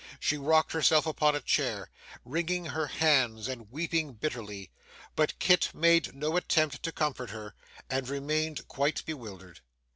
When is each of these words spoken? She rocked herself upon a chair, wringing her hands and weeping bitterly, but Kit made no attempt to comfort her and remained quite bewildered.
She 0.19 0.35
rocked 0.35 0.71
herself 0.71 1.05
upon 1.05 1.35
a 1.35 1.41
chair, 1.41 1.91
wringing 2.25 2.65
her 2.65 2.87
hands 2.87 3.47
and 3.47 3.69
weeping 3.71 4.13
bitterly, 4.13 4.71
but 5.15 5.37
Kit 5.37 5.69
made 5.75 6.15
no 6.15 6.35
attempt 6.37 6.81
to 6.81 6.91
comfort 6.91 7.29
her 7.29 7.53
and 7.87 8.09
remained 8.09 8.67
quite 8.67 9.05
bewildered. 9.05 9.59